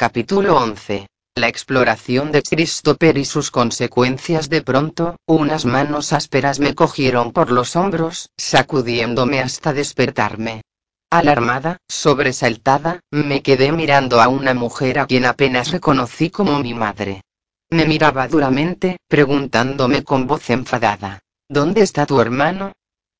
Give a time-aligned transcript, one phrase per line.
[0.00, 1.08] Capítulo 11.
[1.34, 7.50] La exploración de Christopher y sus consecuencias de pronto, unas manos ásperas me cogieron por
[7.50, 10.62] los hombros, sacudiéndome hasta despertarme.
[11.10, 17.20] Alarmada, sobresaltada, me quedé mirando a una mujer a quien apenas reconocí como mi madre.
[17.68, 22.72] Me miraba duramente, preguntándome con voz enfadada, ¿Dónde está tu hermano?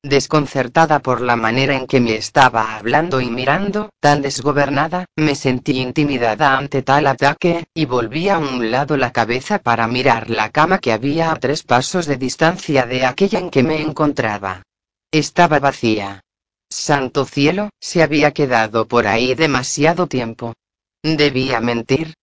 [0.03, 5.79] Desconcertada por la manera en que me estaba hablando y mirando, tan desgobernada, me sentí
[5.79, 10.79] intimidada ante tal ataque, y volví a un lado la cabeza para mirar la cama
[10.79, 14.63] que había a tres pasos de distancia de aquella en que me encontraba.
[15.11, 16.21] Estaba vacía.
[16.67, 20.55] Santo cielo, se había quedado por ahí demasiado tiempo.
[21.03, 22.15] Debía mentir.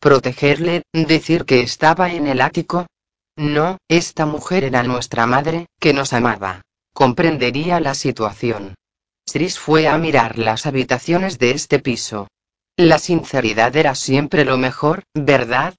[0.00, 2.86] Protegerle, decir que estaba en el ático.
[3.36, 6.62] No, esta mujer era nuestra madre, que nos amaba
[6.96, 8.74] comprendería la situación.
[9.30, 12.26] Tris fue a mirar las habitaciones de este piso.
[12.74, 15.74] La sinceridad era siempre lo mejor, ¿verdad?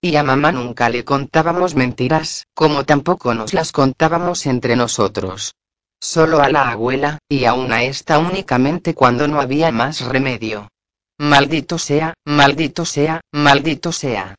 [0.00, 5.54] Y a mamá nunca le contábamos mentiras, como tampoco nos las contábamos entre nosotros.
[6.00, 10.70] Solo a la abuela, y aún a esta únicamente cuando no había más remedio.
[11.18, 14.34] Maldito sea, maldito sea, maldito sea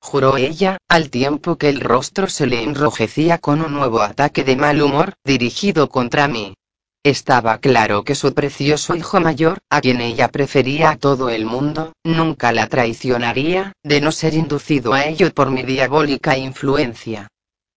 [0.00, 4.56] juró ella, al tiempo que el rostro se le enrojecía con un nuevo ataque de
[4.56, 6.54] mal humor, dirigido contra mí.
[7.02, 11.94] Estaba claro que su precioso hijo mayor, a quien ella prefería a todo el mundo,
[12.04, 17.28] nunca la traicionaría, de no ser inducido a ello por mi diabólica influencia.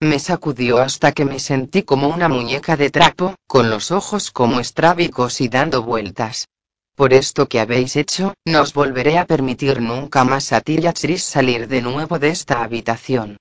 [0.01, 4.59] Me sacudió hasta que me sentí como una muñeca de trapo, con los ojos como
[4.59, 6.49] estrábicos y dando vueltas.
[6.95, 10.85] Por esto que habéis hecho, no os volveré a permitir nunca más a ti y
[10.85, 13.37] a Tris salir de nuevo de esta habitación.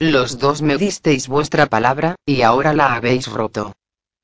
[0.00, 3.74] Los dos me disteis vuestra palabra, y ahora la habéis roto.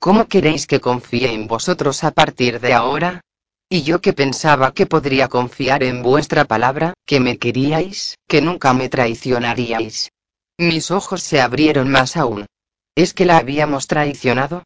[0.00, 3.20] ¿Cómo queréis que confíe en vosotros a partir de ahora?
[3.68, 8.74] Y yo que pensaba que podría confiar en vuestra palabra, que me queríais, que nunca
[8.74, 10.10] me traicionaríais.
[10.58, 12.46] Mis ojos se abrieron más aún.
[12.94, 14.64] ¿Es que la habíamos traicionado?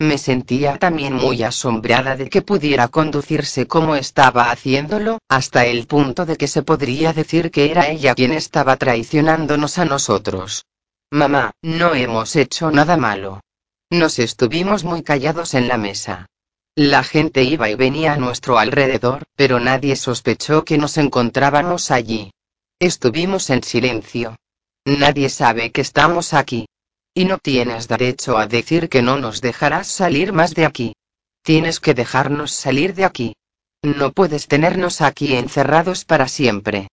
[0.00, 6.24] Me sentía también muy asombrada de que pudiera conducirse como estaba haciéndolo, hasta el punto
[6.24, 10.66] de que se podría decir que era ella quien estaba traicionándonos a nosotros.
[11.10, 13.40] Mamá, no hemos hecho nada malo.
[13.90, 16.26] Nos estuvimos muy callados en la mesa.
[16.76, 22.30] La gente iba y venía a nuestro alrededor, pero nadie sospechó que nos encontrábamos allí.
[22.78, 24.36] Estuvimos en silencio.
[24.84, 26.67] Nadie sabe que estamos aquí.
[27.18, 30.92] Y no tienes derecho a decir que no nos dejarás salir más de aquí.
[31.42, 33.34] Tienes que dejarnos salir de aquí.
[33.82, 36.86] No puedes tenernos aquí encerrados para siempre.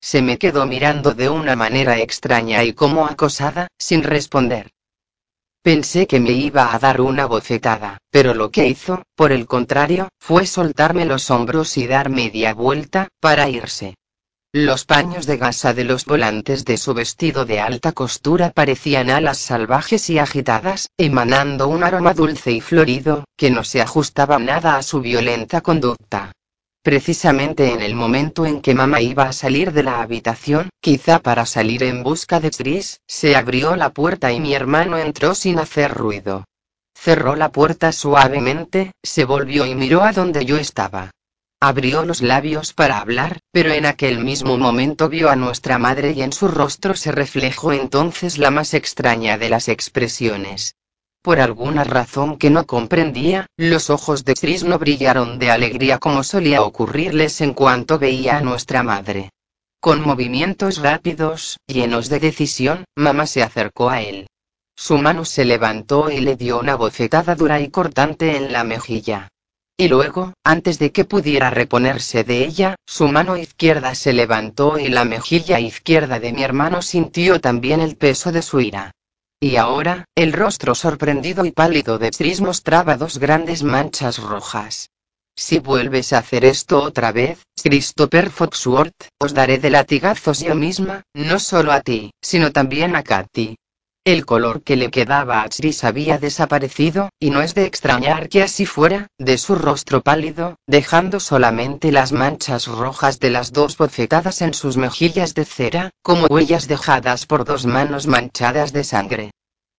[0.00, 4.70] Se me quedó mirando de una manera extraña y como acosada, sin responder.
[5.62, 10.10] Pensé que me iba a dar una bofetada, pero lo que hizo, por el contrario,
[10.20, 13.96] fue soltarme los hombros y dar media vuelta, para irse.
[14.54, 19.38] Los paños de gasa de los volantes de su vestido de alta costura parecían alas
[19.38, 24.82] salvajes y agitadas, emanando un aroma dulce y florido, que no se ajustaba nada a
[24.82, 26.32] su violenta conducta.
[26.82, 31.46] Precisamente en el momento en que mamá iba a salir de la habitación, quizá para
[31.46, 35.94] salir en busca de Tris, se abrió la puerta y mi hermano entró sin hacer
[35.94, 36.44] ruido.
[36.94, 41.10] Cerró la puerta suavemente, se volvió y miró a donde yo estaba.
[41.64, 46.22] Abrió los labios para hablar, pero en aquel mismo momento vio a nuestra madre y
[46.22, 50.74] en su rostro se reflejó entonces la más extraña de las expresiones.
[51.22, 56.24] Por alguna razón que no comprendía, los ojos de Chris no brillaron de alegría como
[56.24, 59.30] solía ocurrirles en cuanto veía a nuestra madre.
[59.78, 64.26] Con movimientos rápidos, llenos de decisión, mamá se acercó a él.
[64.74, 69.28] Su mano se levantó y le dio una bofetada dura y cortante en la mejilla.
[69.76, 74.88] Y luego, antes de que pudiera reponerse de ella, su mano izquierda se levantó y
[74.88, 78.92] la mejilla izquierda de mi hermano sintió también el peso de su ira.
[79.40, 84.90] Y ahora, el rostro sorprendido y pálido de Tris mostraba dos grandes manchas rojas.
[85.34, 91.02] Si vuelves a hacer esto otra vez, Christopher Foxworth, os daré de latigazos yo misma,
[91.14, 93.56] no solo a ti, sino también a Katy.
[94.04, 98.42] El color que le quedaba a Tris había desaparecido, y no es de extrañar que
[98.42, 104.42] así fuera, de su rostro pálido, dejando solamente las manchas rojas de las dos bofetadas
[104.42, 109.30] en sus mejillas de cera, como huellas dejadas por dos manos manchadas de sangre.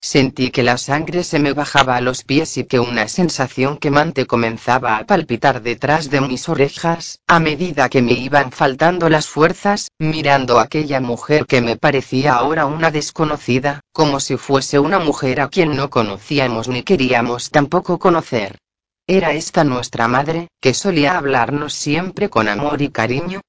[0.05, 4.25] Sentí que la sangre se me bajaba a los pies y que una sensación quemante
[4.25, 9.87] comenzaba a palpitar detrás de mis orejas, a medida que me iban faltando las fuerzas,
[9.99, 15.39] mirando a aquella mujer que me parecía ahora una desconocida, como si fuese una mujer
[15.39, 18.57] a quien no conocíamos ni queríamos tampoco conocer.
[19.07, 23.39] ¿Era esta nuestra madre, que solía hablarnos siempre con amor y cariño?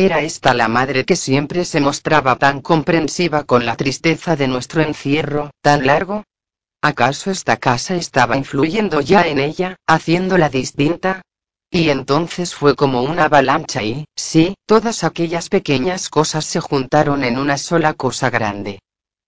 [0.00, 4.80] Era esta la madre que siempre se mostraba tan comprensiva con la tristeza de nuestro
[4.80, 6.22] encierro, tan largo.
[6.80, 11.22] ¿Acaso esta casa estaba influyendo ya en ella, haciéndola distinta?
[11.68, 17.36] Y entonces fue como una avalancha y, sí, todas aquellas pequeñas cosas se juntaron en
[17.36, 18.78] una sola cosa grande.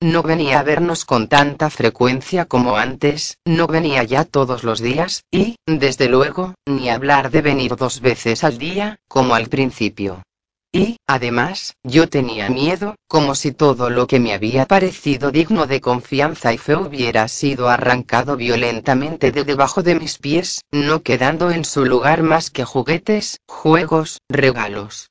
[0.00, 5.24] No venía a vernos con tanta frecuencia como antes, no venía ya todos los días,
[5.32, 10.22] y, desde luego, ni hablar de venir dos veces al día, como al principio.
[10.72, 15.80] Y, además, yo tenía miedo, como si todo lo que me había parecido digno de
[15.80, 21.64] confianza y fe hubiera sido arrancado violentamente de debajo de mis pies, no quedando en
[21.64, 25.10] su lugar más que juguetes, juegos, regalos.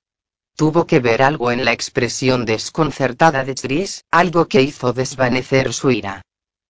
[0.56, 5.92] Tuvo que ver algo en la expresión desconcertada de Tris, algo que hizo desvanecer su
[5.92, 6.22] ira.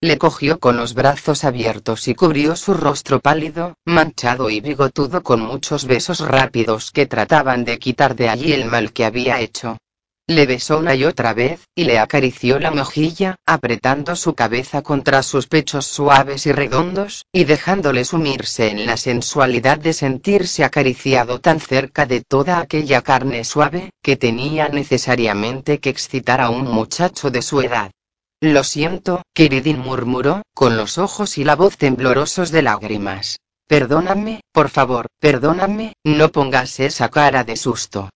[0.01, 5.41] Le cogió con los brazos abiertos y cubrió su rostro pálido, manchado y bigotudo con
[5.41, 9.77] muchos besos rápidos que trataban de quitar de allí el mal que había hecho.
[10.25, 15.21] Le besó una y otra vez, y le acarició la mejilla, apretando su cabeza contra
[15.21, 21.59] sus pechos suaves y redondos, y dejándole sumirse en la sensualidad de sentirse acariciado tan
[21.59, 27.41] cerca de toda aquella carne suave, que tenía necesariamente que excitar a un muchacho de
[27.41, 27.91] su edad.
[28.41, 33.39] Lo siento, queridín murmuró, con los ojos y la voz temblorosos de lágrimas.
[33.67, 38.09] Perdóname, por favor, perdóname, no pongas esa cara de susto.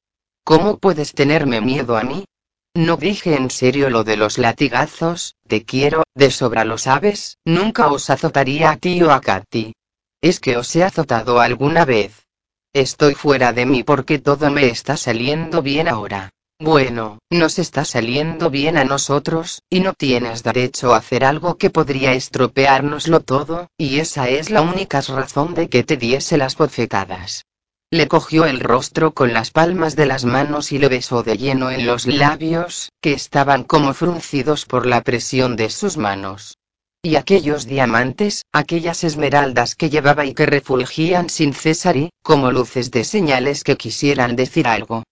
[0.45, 2.25] ¿Cómo puedes tenerme miedo a mí?
[2.73, 7.91] No dije en serio lo de los latigazos, te quiero, de sobra lo sabes, nunca
[7.91, 9.73] os azotaría a ti o a Katy.
[10.21, 12.25] ¿Es que os he azotado alguna vez?
[12.71, 16.31] Estoy fuera de mí porque todo me está saliendo bien ahora.
[16.63, 21.69] Bueno, nos está saliendo bien a nosotros, y no tienes derecho a hacer algo que
[21.69, 27.43] podría estropeárnoslo todo, y esa es la única razón de que te diese las bofetadas.
[27.91, 31.69] Le cogió el rostro con las palmas de las manos y le besó de lleno
[31.69, 36.59] en los labios, que estaban como fruncidos por la presión de sus manos.
[37.01, 42.89] Y aquellos diamantes, aquellas esmeraldas que llevaba y que refulgían sin cesar y, como luces
[42.89, 45.03] de señales que quisieran decir algo.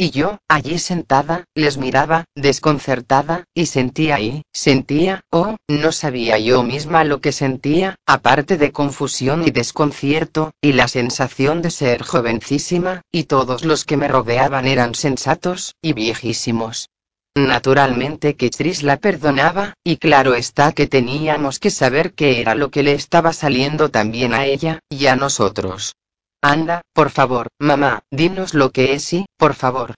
[0.00, 6.62] Y yo, allí sentada, les miraba, desconcertada, y sentía y, sentía, oh, no sabía yo
[6.62, 13.02] misma lo que sentía, aparte de confusión y desconcierto, y la sensación de ser jovencísima,
[13.10, 16.90] y todos los que me rodeaban eran sensatos, y viejísimos.
[17.34, 22.70] Naturalmente que Tris la perdonaba, y claro está que teníamos que saber qué era lo
[22.70, 25.96] que le estaba saliendo también a ella, y a nosotros.
[26.42, 29.94] Anda, por favor, mamá, dinos lo que es y, por favor.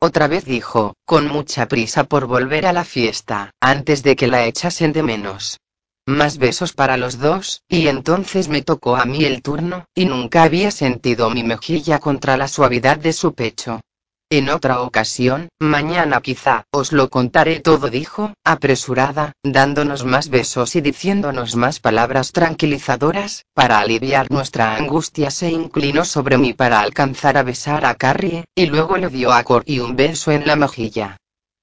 [0.00, 4.46] Otra vez dijo, con mucha prisa por volver a la fiesta, antes de que la
[4.46, 5.58] echasen de menos.
[6.04, 10.42] Más besos para los dos, y entonces me tocó a mí el turno, y nunca
[10.42, 13.80] había sentido mi mejilla contra la suavidad de su pecho.
[14.28, 20.80] En otra ocasión, mañana quizá, os lo contaré todo, dijo, apresurada, dándonos más besos y
[20.80, 27.44] diciéndonos más palabras tranquilizadoras, para aliviar nuestra angustia se inclinó sobre mí para alcanzar a
[27.44, 31.18] besar a Carrie, y luego le dio a y un beso en la mejilla.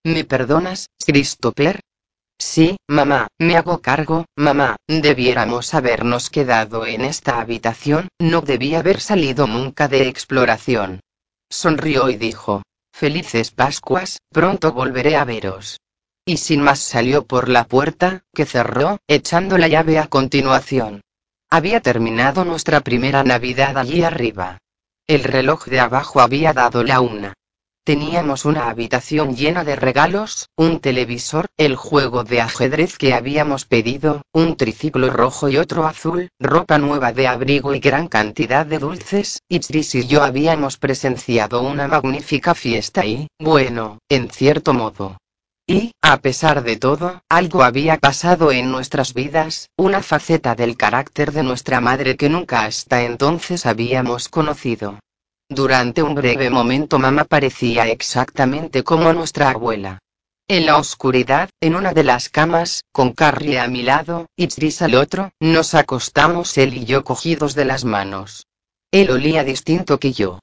[0.06, 1.82] ¿Me perdonas, Christopher?
[2.40, 9.02] Sí, mamá, me hago cargo, mamá, debiéramos habernos quedado en esta habitación, no debía haber
[9.02, 11.02] salido nunca de exploración.
[11.54, 15.80] Sonrió y dijo, Felices Pascuas, pronto volveré a veros.
[16.26, 21.02] Y sin más salió por la puerta, que cerró, echando la llave a continuación.
[21.52, 24.58] Había terminado nuestra primera Navidad allí arriba.
[25.06, 27.36] El reloj de abajo había dado la una.
[27.86, 34.22] Teníamos una habitación llena de regalos, un televisor, el juego de ajedrez que habíamos pedido,
[34.32, 39.42] un triciclo rojo y otro azul, ropa nueva de abrigo y gran cantidad de dulces,
[39.50, 45.18] y Tris y yo habíamos presenciado una magnífica fiesta y, bueno, en cierto modo.
[45.68, 51.34] Y, a pesar de todo, algo había pasado en nuestras vidas, una faceta del carácter
[51.34, 55.00] de nuestra madre que nunca hasta entonces habíamos conocido.
[55.50, 60.00] Durante un breve momento mamá parecía exactamente como nuestra abuela.
[60.48, 64.82] En la oscuridad, en una de las camas, con Carrie a mi lado, y Tris
[64.82, 68.48] al otro, nos acostamos él y yo cogidos de las manos.
[68.92, 70.40] Él olía distinto que yo.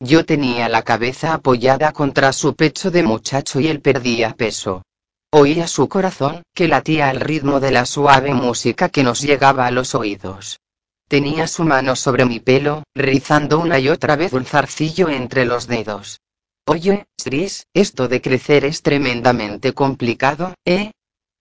[0.00, 4.82] Yo tenía la cabeza apoyada contra su pecho de muchacho y él perdía peso.
[5.30, 9.70] Oía su corazón, que latía al ritmo de la suave música que nos llegaba a
[9.70, 10.60] los oídos.
[11.08, 15.66] Tenía su mano sobre mi pelo, rizando una y otra vez un zarcillo entre los
[15.66, 16.20] dedos.
[16.66, 20.92] Oye, Tris, esto de crecer es tremendamente complicado, ¿eh?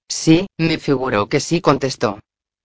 [0.10, 2.20] Sí, me figuró que sí contestó.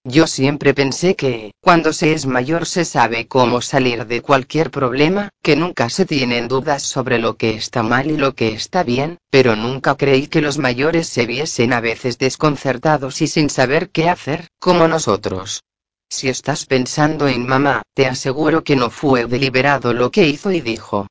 [0.04, 5.28] Yo siempre pensé que, cuando se es mayor se sabe cómo salir de cualquier problema,
[5.42, 9.18] que nunca se tienen dudas sobre lo que está mal y lo que está bien,
[9.30, 14.08] pero nunca creí que los mayores se viesen a veces desconcertados y sin saber qué
[14.08, 15.62] hacer, como nosotros.
[16.10, 20.60] Si estás pensando en mamá, te aseguro que no fue deliberado lo que hizo y
[20.60, 21.06] dijo.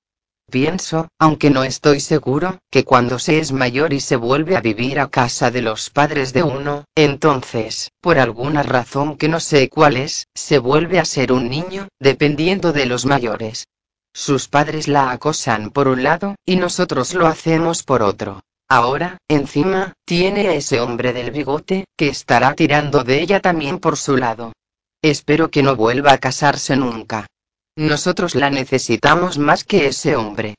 [0.49, 4.99] Pienso, aunque no estoy seguro, que cuando se es mayor y se vuelve a vivir
[4.99, 9.97] a casa de los padres de uno, entonces, por alguna razón que no sé cuál
[9.97, 13.67] es, se vuelve a ser un niño, dependiendo de los mayores.
[14.13, 18.39] Sus padres la acosan por un lado, y nosotros lo hacemos por otro.
[18.69, 23.97] Ahora, encima, tiene a ese hombre del bigote, que estará tirando de ella también por
[23.97, 24.53] su lado.
[25.01, 27.27] Espero que no vuelva a casarse nunca.
[27.75, 30.55] Nosotros la necesitamos más que ese hombre.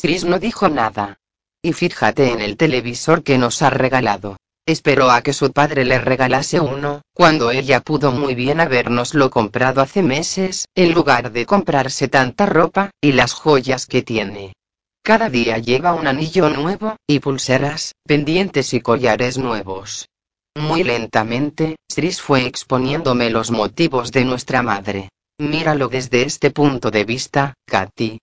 [0.00, 1.18] Chris no dijo nada.
[1.62, 4.36] Y fíjate en el televisor que nos ha regalado.
[4.66, 9.80] Esperó a que su padre le regalase uno, cuando ella pudo muy bien habernoslo comprado
[9.80, 14.54] hace meses, en lugar de comprarse tanta ropa, y las joyas que tiene.
[15.04, 20.08] Cada día lleva un anillo nuevo, y pulseras, pendientes y collares nuevos.
[20.56, 25.10] Muy lentamente, Chris fue exponiéndome los motivos de nuestra madre.
[25.36, 28.18] Míralo desde este punto de vista, Katy.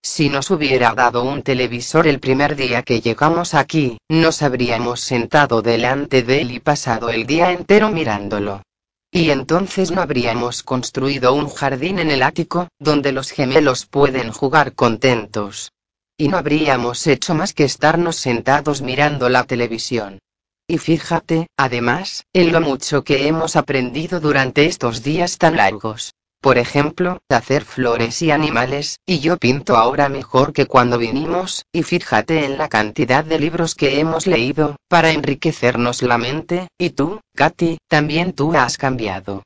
[0.00, 5.60] Si nos hubiera dado un televisor el primer día que llegamos aquí, nos habríamos sentado
[5.60, 8.62] delante de él y pasado el día entero mirándolo.
[9.10, 14.74] Y entonces no habríamos construido un jardín en el ático, donde los gemelos pueden jugar
[14.74, 15.72] contentos.
[16.16, 20.20] Y no habríamos hecho más que estarnos sentados mirando la televisión.
[20.66, 26.58] Y fíjate, además, en lo mucho que hemos aprendido durante estos días tan largos por
[26.58, 32.44] ejemplo, hacer flores y animales, y yo pinto ahora mejor que cuando vinimos, y fíjate
[32.44, 37.78] en la cantidad de libros que hemos leído, para enriquecernos la mente, y tú, Katy,
[37.88, 39.44] también tú has cambiado.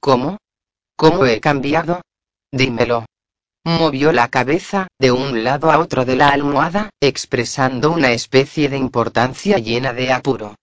[0.00, 0.38] ¿Cómo?
[0.96, 2.00] ¿Cómo he cambiado?
[2.50, 3.04] Dímelo.
[3.64, 8.76] Movió la cabeza, de un lado a otro de la almohada, expresando una especie de
[8.76, 10.54] importancia llena de apuro.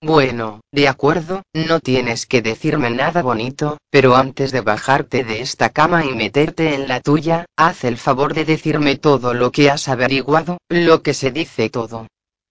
[0.00, 5.70] Bueno, de acuerdo, no tienes que decirme nada bonito, pero antes de bajarte de esta
[5.70, 9.88] cama y meterte en la tuya, haz el favor de decirme todo lo que has
[9.88, 12.06] averiguado, lo que se dice todo.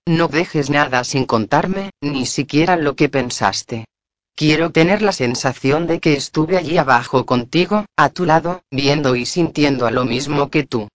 [0.07, 3.86] No dejes nada sin contarme, ni siquiera lo que pensaste.
[4.35, 9.27] Quiero tener la sensación de que estuve allí abajo contigo, a tu lado, viendo y
[9.27, 10.87] sintiendo lo mismo que tú.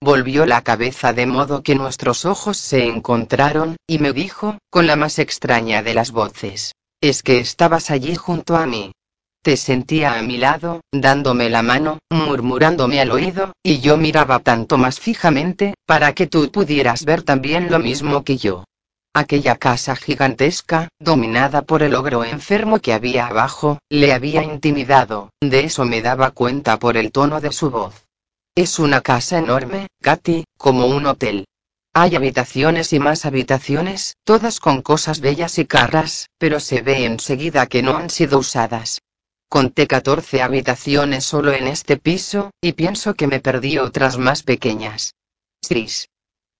[0.00, 4.96] Volvió la cabeza de modo que nuestros ojos se encontraron, y me dijo, con la
[4.96, 6.72] más extraña de las voces,
[7.02, 8.92] es que estabas allí junto a mí.
[9.42, 14.78] Te sentía a mi lado, dándome la mano, murmurándome al oído, y yo miraba tanto
[14.78, 18.64] más fijamente, para que tú pudieras ver también lo mismo que yo.
[19.18, 25.60] Aquella casa gigantesca, dominada por el ogro enfermo que había abajo, le había intimidado, de
[25.60, 28.04] eso me daba cuenta por el tono de su voz.
[28.54, 31.46] Es una casa enorme, Katy, como un hotel.
[31.94, 37.68] Hay habitaciones y más habitaciones, todas con cosas bellas y caras, pero se ve enseguida
[37.68, 39.00] que no han sido usadas.
[39.48, 45.14] Conté 14 habitaciones solo en este piso, y pienso que me perdí otras más pequeñas.
[45.66, 46.10] Chris.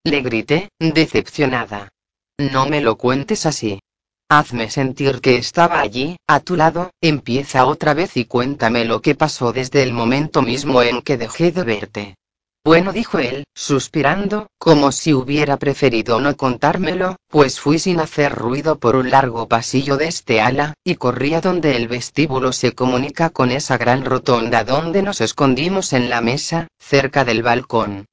[0.04, 1.90] Le grité, decepcionada.
[2.38, 3.80] No me lo cuentes así.
[4.28, 9.14] Hazme sentir que estaba allí, a tu lado, empieza otra vez y cuéntame lo que
[9.14, 12.16] pasó desde el momento mismo en que dejé de verte.
[12.62, 18.78] Bueno, dijo él, suspirando, como si hubiera preferido no contármelo, pues fui sin hacer ruido
[18.80, 23.30] por un largo pasillo de este ala, y corrí a donde el vestíbulo se comunica
[23.30, 28.06] con esa gran rotonda donde nos escondimos en la mesa, cerca del balcón.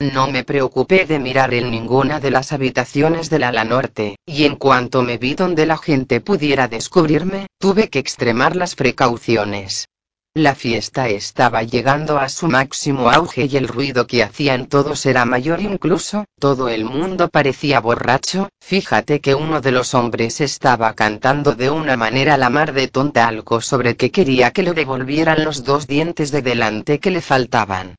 [0.00, 4.56] No me preocupé de mirar en ninguna de las habitaciones del ala norte, y en
[4.56, 9.88] cuanto me vi donde la gente pudiera descubrirme, tuve que extremar las precauciones.
[10.32, 15.26] La fiesta estaba llegando a su máximo auge y el ruido que hacían todos era
[15.26, 21.54] mayor incluso, todo el mundo parecía borracho, fíjate que uno de los hombres estaba cantando
[21.54, 25.62] de una manera la mar de tonta algo sobre que quería que le devolvieran los
[25.62, 27.96] dos dientes de delante que le faltaban.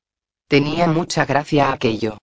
[0.51, 2.17] Tenía mucha gracia aquello.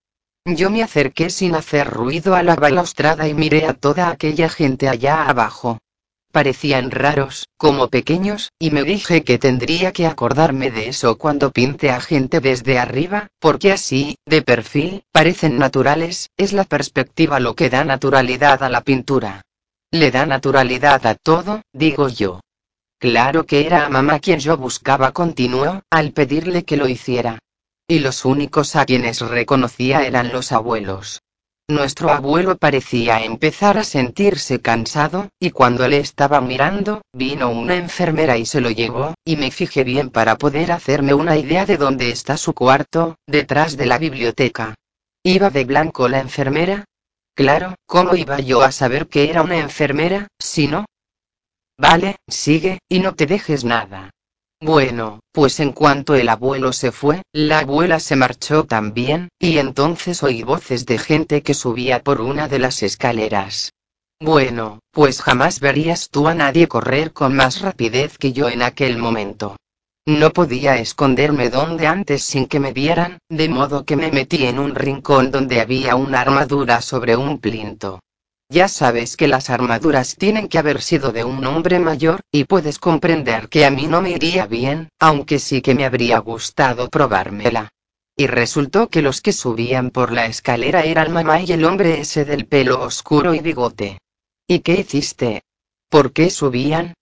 [0.44, 4.86] Yo me acerqué sin hacer ruido a la balaustrada y miré a toda aquella gente
[4.86, 5.78] allá abajo.
[6.30, 11.88] Parecían raros, como pequeños, y me dije que tendría que acordarme de eso cuando pinte
[11.88, 17.70] a gente desde arriba, porque así, de perfil, parecen naturales, es la perspectiva lo que
[17.70, 19.40] da naturalidad a la pintura.
[19.90, 22.40] Le da naturalidad a todo, digo yo.
[22.98, 27.38] Claro que era a mamá quien yo buscaba, continuó, al pedirle que lo hiciera.
[27.90, 31.22] Y los únicos a quienes reconocía eran los abuelos.
[31.70, 38.36] Nuestro abuelo parecía empezar a sentirse cansado, y cuando le estaba mirando, vino una enfermera
[38.36, 42.10] y se lo llevó, y me fijé bien para poder hacerme una idea de dónde
[42.10, 44.74] está su cuarto, detrás de la biblioteca.
[45.22, 46.84] ¿Iba de blanco la enfermera?
[47.34, 50.84] Claro, ¿cómo iba yo a saber que era una enfermera, si no?
[51.78, 54.10] Vale, sigue, y no te dejes nada.
[54.60, 60.22] Bueno, pues en cuanto el abuelo se fue, la abuela se marchó también, y entonces
[60.24, 63.72] oí voces de gente que subía por una de las escaleras.
[64.20, 68.98] Bueno, pues jamás verías tú a nadie correr con más rapidez que yo en aquel
[68.98, 69.56] momento.
[70.06, 74.58] No podía esconderme donde antes sin que me vieran, de modo que me metí en
[74.58, 78.00] un rincón donde había una armadura sobre un plinto.
[78.50, 82.78] Ya sabes que las armaduras tienen que haber sido de un hombre mayor, y puedes
[82.78, 87.68] comprender que a mí no me iría bien, aunque sí que me habría gustado probármela.
[88.16, 92.24] Y resultó que los que subían por la escalera eran mamá y el hombre ese
[92.24, 93.98] del pelo oscuro y bigote.
[94.46, 95.42] ¿Y qué hiciste?
[95.90, 96.94] ¿Por qué subían?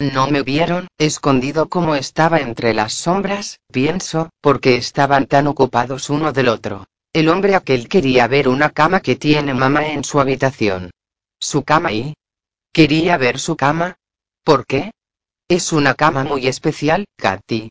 [0.00, 6.32] No me vieron, escondido como estaba entre las sombras, pienso, porque estaban tan ocupados uno
[6.32, 6.86] del otro.
[7.12, 10.90] El hombre aquel quería ver una cama que tiene mamá en su habitación.
[11.44, 12.14] ¿Su cama y?
[12.72, 13.98] ¿Quería ver su cama?
[14.44, 14.92] ¿Por qué?
[15.46, 17.70] Es una cama muy especial, Katy.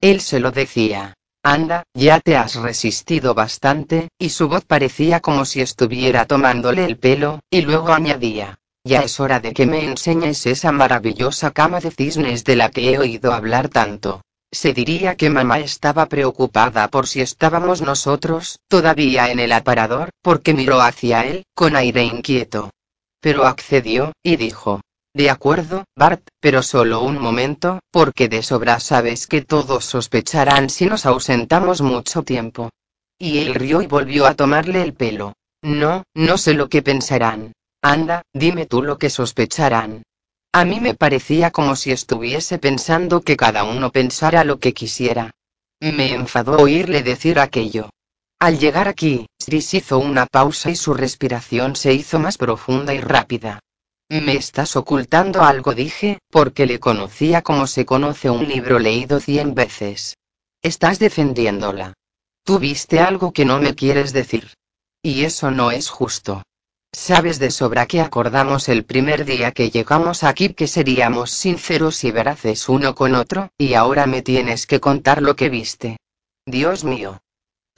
[0.00, 1.14] Él se lo decía.
[1.42, 6.96] Anda, ya te has resistido bastante, y su voz parecía como si estuviera tomándole el
[6.96, 8.60] pelo, y luego añadía.
[8.84, 12.92] Ya es hora de que me enseñes esa maravillosa cama de cisnes de la que
[12.92, 14.22] he oído hablar tanto.
[14.52, 20.54] Se diría que mamá estaba preocupada por si estábamos nosotros, todavía en el aparador, porque
[20.54, 22.70] miró hacia él, con aire inquieto.
[23.20, 24.80] Pero accedió, y dijo.
[25.14, 30.86] De acuerdo, Bart, pero solo un momento, porque de sobra sabes que todos sospecharán si
[30.86, 32.70] nos ausentamos mucho tiempo.
[33.18, 35.34] Y él rió y volvió a tomarle el pelo.
[35.62, 37.52] No, no sé lo que pensarán.
[37.82, 40.02] Anda, dime tú lo que sospecharán.
[40.52, 45.32] A mí me parecía como si estuviese pensando que cada uno pensara lo que quisiera.
[45.80, 47.90] Me enfadó oírle decir aquello.
[48.40, 53.00] Al llegar aquí, Sris hizo una pausa y su respiración se hizo más profunda y
[53.00, 53.58] rápida.
[54.08, 59.54] Me estás ocultando algo, dije, porque le conocía como se conoce un libro leído cien
[59.54, 60.16] veces.
[60.62, 61.94] Estás defendiéndola.
[62.44, 64.54] Tú viste algo que no me quieres decir.
[65.02, 66.42] Y eso no es justo.
[66.92, 72.12] Sabes de sobra que acordamos el primer día que llegamos aquí que seríamos sinceros y
[72.12, 75.98] veraces uno con otro, y ahora me tienes que contar lo que viste.
[76.46, 77.20] Dios mío.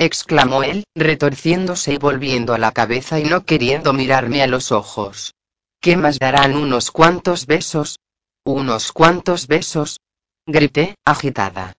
[0.01, 5.35] Exclamó él, retorciéndose y volviendo la cabeza y no queriendo mirarme a los ojos.
[5.79, 7.99] ¿Qué más darán unos cuantos besos?
[8.45, 10.01] ¿Unos cuantos besos?
[10.47, 11.75] grité, agitada.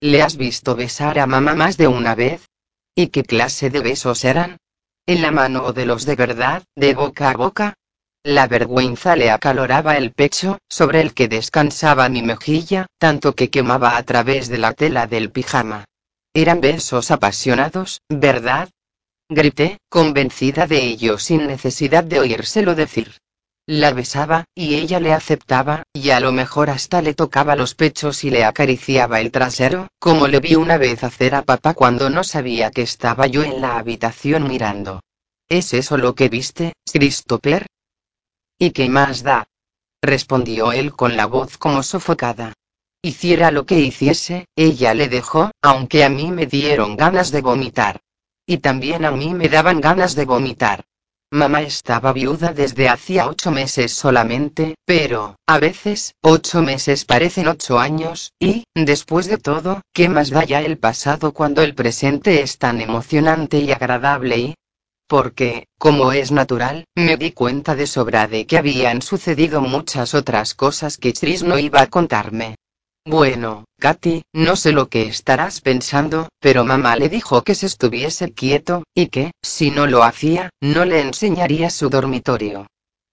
[0.00, 2.48] ¿Le has visto besar a mamá más de una vez?
[2.96, 4.58] ¿Y qué clase de besos eran?
[5.06, 7.74] en la mano o de los de verdad, de boca a boca.
[8.22, 13.96] La vergüenza le acaloraba el pecho, sobre el que descansaba mi mejilla, tanto que quemaba
[13.96, 15.84] a través de la tela del pijama.
[16.32, 18.68] Eran besos apasionados, ¿verdad?
[19.28, 23.18] Grité, convencida de ello sin necesidad de oírselo decir.
[23.66, 28.24] La besaba, y ella le aceptaba, y a lo mejor hasta le tocaba los pechos
[28.24, 32.24] y le acariciaba el trasero, como le vi una vez hacer a papá cuando no
[32.24, 35.02] sabía que estaba yo en la habitación mirando.
[35.48, 37.66] ¿Es eso lo que viste, Christopher?
[38.58, 39.48] ¿Y qué más da?
[40.02, 42.54] respondió él con la voz como sofocada.
[43.02, 48.00] Hiciera lo que hiciese, ella le dejó, aunque a mí me dieron ganas de vomitar.
[48.44, 50.84] Y también a mí me daban ganas de vomitar.
[51.30, 57.78] Mamá estaba viuda desde hacía ocho meses solamente, pero, a veces, ocho meses parecen ocho
[57.78, 62.58] años, y, después de todo, ¿qué más da ya el pasado cuando el presente es
[62.58, 64.54] tan emocionante y agradable y...
[65.06, 70.54] Porque, como es natural, me di cuenta de sobra de que habían sucedido muchas otras
[70.54, 72.56] cosas que Tris no iba a contarme.
[73.06, 78.32] Bueno, Katy, no sé lo que estarás pensando, pero mamá le dijo que se estuviese
[78.32, 82.66] quieto, y que, si no lo hacía, no le enseñaría su dormitorio.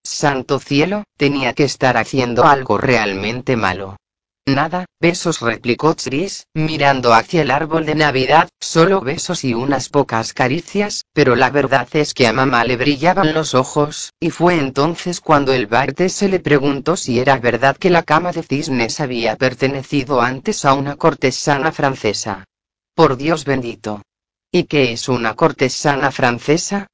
[0.06, 3.98] Santo cielo, tenía que estar haciendo algo realmente malo.
[4.48, 10.32] Nada, besos replicó Tris, mirando hacia el árbol de Navidad, solo besos y unas pocas
[10.32, 15.20] caricias, pero la verdad es que a mamá le brillaban los ojos, y fue entonces
[15.20, 19.36] cuando el Barte se le preguntó si era verdad que la cama de cisnes había
[19.36, 22.46] pertenecido antes a una cortesana francesa.
[22.96, 24.02] Por Dios bendito.
[24.50, 26.88] ¿Y qué es una cortesana francesa?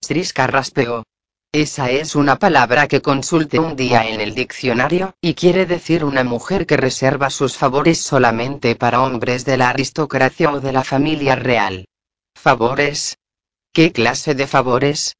[0.00, 1.02] Tris carraspeó.
[1.52, 6.22] Esa es una palabra que consulte un día en el diccionario, y quiere decir una
[6.22, 11.34] mujer que reserva sus favores solamente para hombres de la aristocracia o de la familia
[11.34, 11.86] real.
[12.36, 13.18] ¿Favores?
[13.72, 15.16] ¿Qué clase de favores?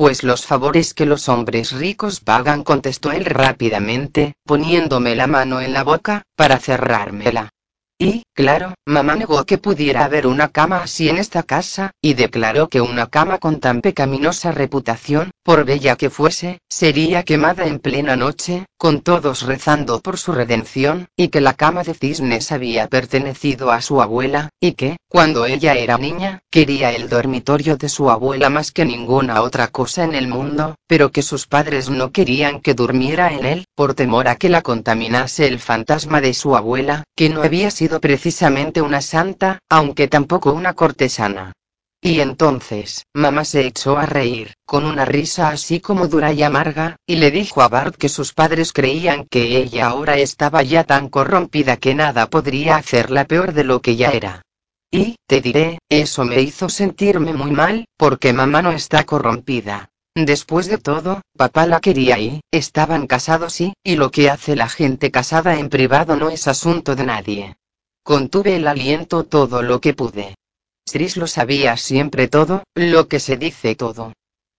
[0.00, 5.74] pues los favores que los hombres ricos pagan, contestó él rápidamente, poniéndome la mano en
[5.74, 7.50] la boca, para cerrármela.
[8.02, 12.70] Y, claro, mamá negó que pudiera haber una cama así en esta casa, y declaró
[12.70, 18.16] que una cama con tan pecaminosa reputación, por bella que fuese, sería quemada en plena
[18.16, 23.70] noche, con todos rezando por su redención, y que la cama de cisnes había pertenecido
[23.70, 28.48] a su abuela, y que, cuando ella era niña, quería el dormitorio de su abuela
[28.48, 32.72] más que ninguna otra cosa en el mundo, pero que sus padres no querían que
[32.72, 37.28] durmiera en él, por temor a que la contaminase el fantasma de su abuela, que
[37.28, 41.54] no había sido precisamente una santa, aunque tampoco una cortesana.
[42.02, 46.96] Y entonces, mamá se echó a reír, con una risa así como dura y amarga,
[47.06, 51.10] y le dijo a Bart que sus padres creían que ella ahora estaba ya tan
[51.10, 54.42] corrompida que nada podría hacerla peor de lo que ya era.
[54.90, 59.90] Y, te diré, eso me hizo sentirme muy mal, porque mamá no está corrompida.
[60.14, 64.70] Después de todo, papá la quería y, estaban casados y, y lo que hace la
[64.70, 67.56] gente casada en privado no es asunto de nadie.
[68.10, 70.34] Contuve el aliento todo lo que pude.
[70.84, 74.14] Tris lo sabía siempre todo, lo que se dice todo.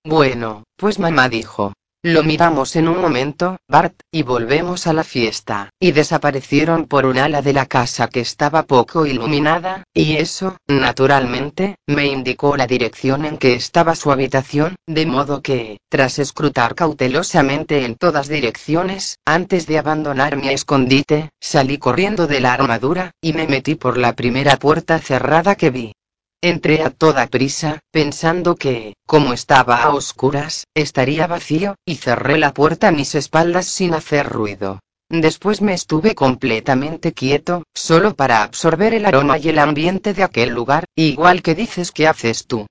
[0.06, 5.70] Bueno, pues mamá dijo, lo miramos en un momento, Bart, y volvemos a la fiesta,
[5.80, 11.76] y desaparecieron por un ala de la casa que estaba poco iluminada, y eso, naturalmente,
[11.88, 17.86] me indicó la dirección en que estaba su habitación, de modo que, tras escrutar cautelosamente
[17.86, 23.48] en todas direcciones, antes de abandonar mi escondite, salí corriendo de la armadura, y me
[23.48, 25.94] metí por la primera puerta cerrada que vi.
[26.43, 32.51] Entré a toda prisa, pensando que, como estaba a oscuras, estaría vacío, y cerré la
[32.51, 34.80] puerta a mis espaldas sin hacer ruido.
[35.08, 40.49] Después me estuve completamente quieto, solo para absorber el aroma y el ambiente de aquel
[40.49, 42.65] lugar, igual que dices que haces tú.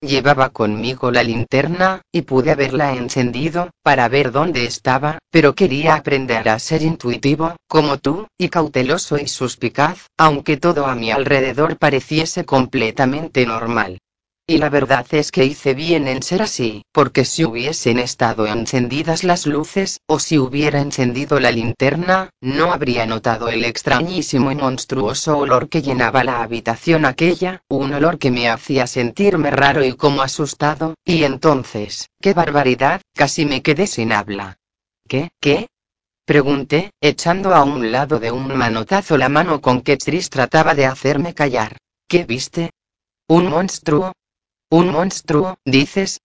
[0.00, 6.48] Llevaba conmigo la linterna, y pude haberla encendido, para ver dónde estaba, pero quería aprender
[6.48, 12.44] a ser intuitivo, como tú, y cauteloso y suspicaz, aunque todo a mi alrededor pareciese
[12.44, 13.98] completamente normal.
[14.48, 19.24] Y la verdad es que hice bien en ser así, porque si hubiesen estado encendidas
[19.24, 25.36] las luces, o si hubiera encendido la linterna, no habría notado el extrañísimo y monstruoso
[25.36, 30.22] olor que llenaba la habitación aquella, un olor que me hacía sentirme raro y como
[30.22, 34.58] asustado, y entonces, qué barbaridad, casi me quedé sin habla.
[35.08, 35.66] ¿Qué, qué?
[36.24, 40.86] Pregunté, echando a un lado de un manotazo la mano con que Tris trataba de
[40.86, 41.78] hacerme callar.
[42.06, 42.70] ¿Qué viste?
[43.26, 44.12] ¿Un monstruo?
[44.68, 46.22] ¿Un monstruo, dices?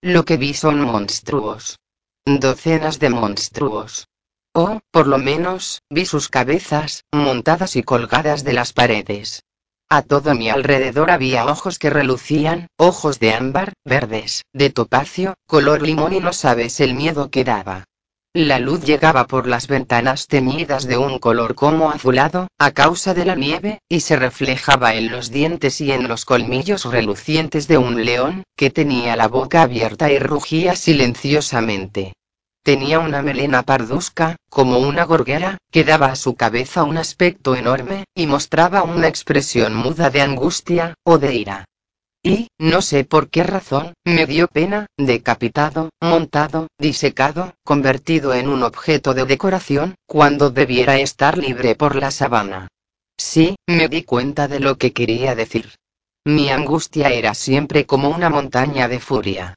[0.00, 1.78] Lo que vi son monstruos.
[2.24, 4.08] Docenas de monstruos.
[4.54, 9.44] O, por lo menos, vi sus cabezas, montadas y colgadas de las paredes.
[9.90, 15.82] A todo mi alrededor había ojos que relucían, ojos de ámbar, verdes, de topacio, color
[15.82, 17.84] limón y no sabes el miedo que daba.
[18.34, 23.26] La luz llegaba por las ventanas teñidas de un color como azulado, a causa de
[23.26, 28.06] la nieve, y se reflejaba en los dientes y en los colmillos relucientes de un
[28.06, 32.14] león, que tenía la boca abierta y rugía silenciosamente.
[32.62, 38.04] Tenía una melena parduzca, como una gorguera, que daba a su cabeza un aspecto enorme,
[38.14, 41.64] y mostraba una expresión muda de angustia, o de ira.
[42.24, 48.62] Y, no sé por qué razón, me dio pena, decapitado, montado, disecado, convertido en un
[48.62, 52.68] objeto de decoración, cuando debiera estar libre por la sabana.
[53.16, 55.74] Sí, me di cuenta de lo que quería decir.
[56.24, 59.54] Mi angustia era siempre como una montaña de furia.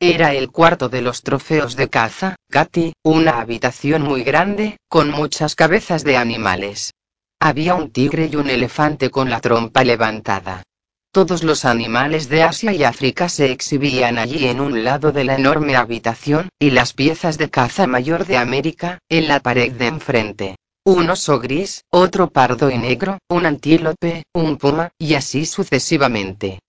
[0.00, 5.54] Era el cuarto de los trofeos de caza, Katy, una habitación muy grande, con muchas
[5.54, 6.92] cabezas de animales.
[7.40, 10.64] Había un tigre y un elefante con la trompa levantada.
[11.10, 15.36] Todos los animales de Asia y África se exhibían allí en un lado de la
[15.36, 20.56] enorme habitación, y las piezas de caza mayor de América, en la pared de enfrente.
[20.84, 26.60] Un oso gris, otro pardo y negro, un antílope, un puma, y así sucesivamente.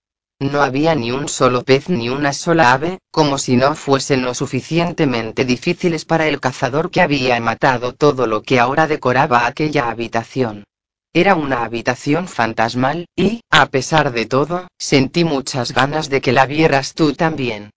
[0.42, 4.34] No había ni un solo pez ni una sola ave, como si no fuesen lo
[4.34, 10.64] suficientemente difíciles para el cazador que había matado todo lo que ahora decoraba aquella habitación.
[11.14, 16.46] Era una habitación fantasmal, y, a pesar de todo, sentí muchas ganas de que la
[16.46, 17.72] vieras tú también.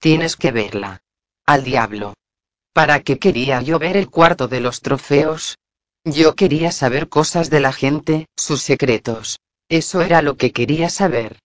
[0.00, 1.02] Tienes que verla.
[1.44, 2.14] Al diablo.
[2.72, 5.58] ¿Para qué quería yo ver el cuarto de los trofeos?
[6.04, 9.38] Yo quería saber cosas de la gente, sus secretos.
[9.68, 11.38] Eso era lo que quería saber.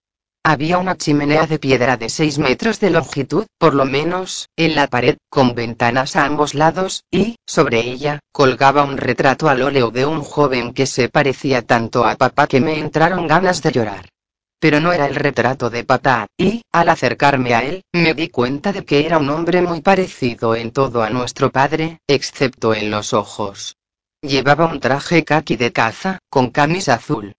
[0.46, 4.88] Había una chimenea de piedra de 6 metros de longitud, por lo menos, en la
[4.88, 10.06] pared, con ventanas a ambos lados, y, sobre ella, colgaba un retrato al óleo de
[10.06, 14.10] un joven que se parecía tanto a papá que me entraron ganas de llorar.
[14.64, 18.72] pero no era el retrato de papá, y, al acercarme a él, me di cuenta
[18.72, 23.12] de que era un hombre muy parecido en todo a nuestro padre, excepto en los
[23.12, 23.76] ojos.
[24.22, 27.34] Llevaba un traje kaki de caza, con camisa azul.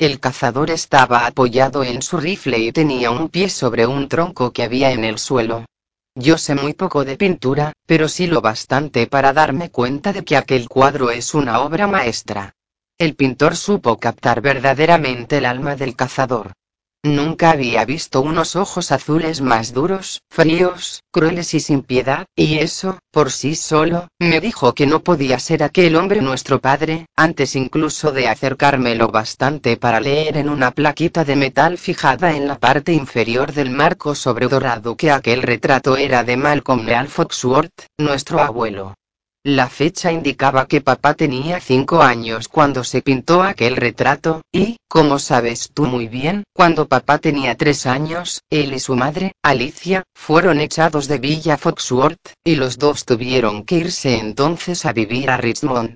[0.00, 4.62] El cazador estaba apoyado en su rifle y tenía un pie sobre un tronco que
[4.62, 5.66] había en el suelo.
[6.14, 10.38] Yo sé muy poco de pintura, pero sí lo bastante para darme cuenta de que
[10.38, 12.54] aquel cuadro es una obra maestra.
[12.96, 16.54] El pintor supo captar verdaderamente el alma del cazador.
[17.02, 22.98] Nunca había visto unos ojos azules más duros, fríos, crueles y sin piedad, y eso,
[23.10, 28.12] por sí solo, me dijo que no podía ser aquel hombre nuestro padre, antes incluso
[28.12, 32.92] de acercarme lo bastante para leer en una plaquita de metal fijada en la parte
[32.92, 38.94] inferior del marco sobre dorado que aquel retrato era de Malcolm Leal Foxworth, nuestro abuelo.
[39.42, 45.18] La fecha indicaba que papá tenía cinco años cuando se pintó aquel retrato, y, como
[45.18, 50.60] sabes tú muy bien, cuando papá tenía tres años, él y su madre, Alicia, fueron
[50.60, 55.94] echados de Villa Foxworth, y los dos tuvieron que irse entonces a vivir a Richmond.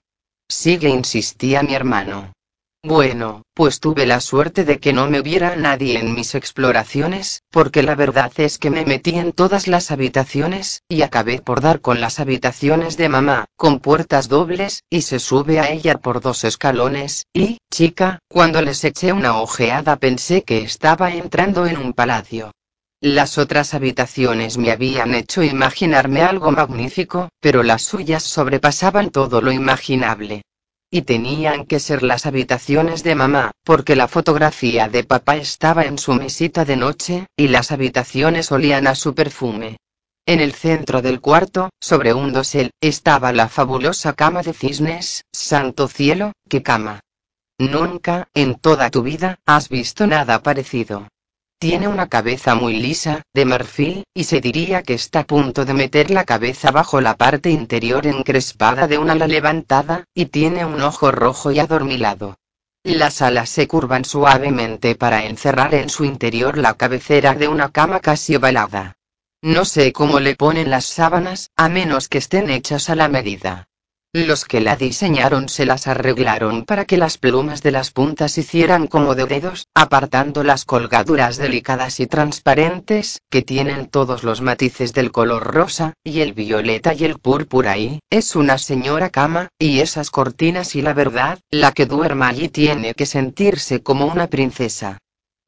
[0.49, 2.33] Sigue insistía mi hermano.
[2.87, 7.83] Bueno, pues tuve la suerte de que no me viera nadie en mis exploraciones, porque
[7.83, 12.03] la verdad es que me metí en todas las habitaciones, y acabé por dar con
[12.03, 17.25] las habitaciones de mamá, con puertas dobles, y se sube a ella por dos escalones,
[17.33, 22.51] y, chica, cuando les eché una ojeada pensé que estaba entrando en un palacio.
[23.01, 29.53] Las otras habitaciones me habían hecho imaginarme algo magnífico, pero las suyas sobrepasaban todo lo
[29.53, 30.43] imaginable
[30.95, 35.99] y tenían que ser las habitaciones de mamá, porque la fotografía de papá estaba en
[35.99, 39.79] su mesita de noche, y las habitaciones olían a su perfume.
[40.25, 45.89] En el centro del cuarto, sobre un dosel, estaba la fabulosa cama de cisnes, santo
[45.89, 47.01] cielo, qué cama.
[47.59, 51.09] Nunca, en toda tu vida, has visto nada parecido.
[51.59, 55.73] Tiene una cabeza muy lisa, de marfil, y se diría que está a punto de
[55.73, 60.83] meter la cabeza bajo la parte interior encrespada de una ala levantada, y tiene un
[60.83, 62.37] ojo rojo y adormilado.
[62.83, 68.01] Las alas se curvan suavemente para encerrar en su interior la cabecera de una cama
[68.01, 68.97] casi ovalada.
[69.41, 73.69] No sé cómo le ponen las sábanas, a menos que estén hechas a la medida.
[74.17, 78.87] Los que la diseñaron se las arreglaron para que las plumas de las puntas hicieran
[78.87, 85.11] como de dedos, apartando las colgaduras delicadas y transparentes, que tienen todos los matices del
[85.11, 90.13] color rosa, y el violeta y el púrpura y, es una señora cama, y esas
[90.13, 94.99] cortinas y la verdad, la que duerma allí tiene que sentirse como una princesa.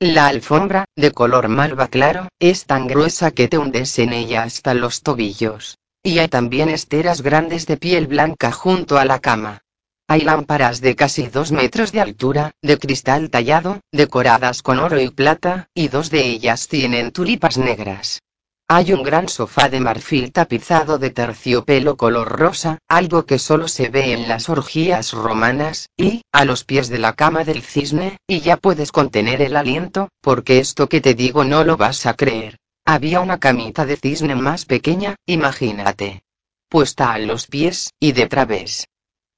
[0.01, 4.75] La alfombra, de color malva claro, es tan gruesa que te hundes en ella hasta
[4.75, 5.77] los tobillos.
[6.07, 9.65] Y hay también esteras grandes de piel blanca junto a la cama.
[10.07, 15.11] Hay lámparas de casi dos metros de altura, de cristal tallado, decoradas con oro y
[15.11, 18.23] plata, y dos de ellas tienen tulipas negras.
[18.69, 23.89] Hay un gran sofá de marfil tapizado de terciopelo color rosa, algo que solo se
[23.89, 28.43] ve en las orgías romanas, y, a los pies de la cama del cisne, y
[28.43, 32.59] ya puedes contener el aliento, porque esto que te digo no lo vas a creer.
[32.89, 36.23] Había una camita de cisne más pequeña, imagínate.
[36.69, 38.87] Puesta a los pies, y de través.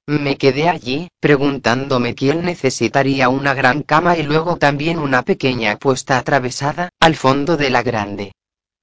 [0.05, 6.19] Me quedé allí, preguntándome quién necesitaría una gran cama y luego también una pequeña puesta
[6.19, 8.33] atravesada, al fondo de la grande.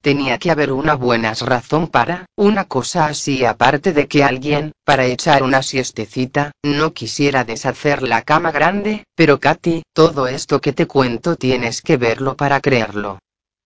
[0.01, 5.05] Tenía que haber una buena razón para, una cosa así aparte de que alguien, para
[5.05, 10.87] echar una siestecita, no quisiera deshacer la cama grande, pero Katy, todo esto que te
[10.87, 13.19] cuento tienes que verlo para creerlo.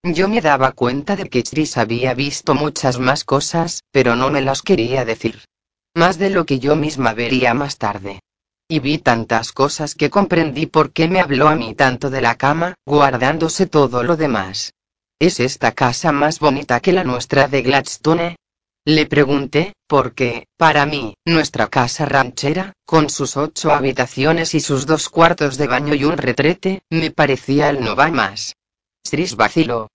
[0.03, 4.41] Yo me daba cuenta de que Tris había visto muchas más cosas, pero no me
[4.41, 5.45] las quería decir.
[5.93, 8.19] Más de lo que yo misma vería más tarde.
[8.67, 12.35] Y vi tantas cosas que comprendí por qué me habló a mí tanto de la
[12.35, 14.73] cama, guardándose todo lo demás.
[15.19, 18.37] ¿Es esta casa más bonita que la nuestra de Gladstone?
[18.85, 25.09] Le pregunté, porque, para mí, nuestra casa ranchera, con sus ocho habitaciones y sus dos
[25.09, 28.55] cuartos de baño y un retrete, me parecía el no va más.
[29.03, 29.89] Tris vaciló.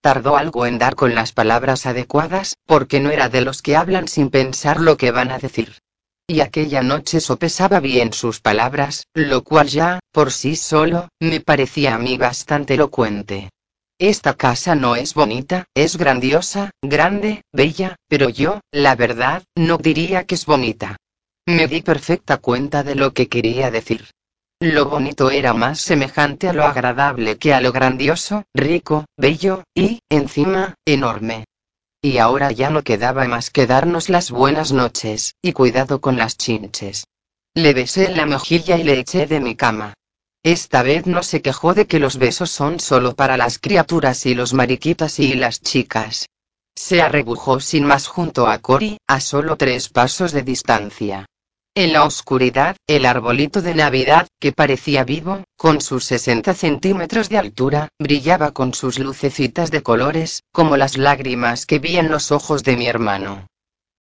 [0.00, 4.08] Tardó algo en dar con las palabras adecuadas, porque no era de los que hablan
[4.08, 5.78] sin pensar lo que van a decir.
[6.26, 11.94] Y aquella noche sopesaba bien sus palabras, lo cual ya, por sí solo, me parecía
[11.94, 13.50] a mí bastante elocuente.
[13.98, 20.24] Esta casa no es bonita, es grandiosa, grande, bella, pero yo, la verdad, no diría
[20.24, 20.96] que es bonita.
[21.46, 24.10] Me di perfecta cuenta de lo que quería decir.
[24.60, 30.00] Lo bonito era más semejante a lo agradable que a lo grandioso, rico, bello, y,
[30.08, 31.44] encima, enorme.
[32.00, 36.38] Y ahora ya no quedaba más que darnos las buenas noches, y cuidado con las
[36.38, 37.06] chinches.
[37.52, 39.92] Le besé en la mejilla y le eché de mi cama.
[40.42, 44.34] Esta vez no se quejó de que los besos son solo para las criaturas y
[44.34, 46.30] los mariquitas y las chicas.
[46.74, 51.26] Se arrebujó sin más junto a Cory, a solo tres pasos de distancia.
[51.78, 57.36] En la oscuridad, el arbolito de Navidad, que parecía vivo, con sus 60 centímetros de
[57.36, 62.64] altura, brillaba con sus lucecitas de colores, como las lágrimas que vi en los ojos
[62.64, 63.46] de mi hermano.